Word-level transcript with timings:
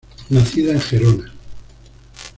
Nacida 0.31 0.71
en 0.71 0.79
Gerona. 0.81 1.31